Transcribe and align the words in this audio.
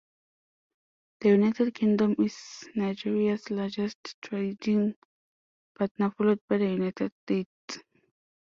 The 1.19 1.27
United 1.29 1.75
Kingdom 1.75 2.15
is 2.17 2.67
Nigeria's 2.73 3.51
largest 3.51 4.19
trading 4.19 4.95
partner 5.77 6.09
followed 6.17 6.39
by 6.49 6.57
the 6.57 6.69
United 6.69 7.11
States. 7.21 7.83